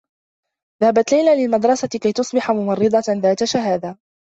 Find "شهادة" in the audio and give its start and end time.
3.43-3.97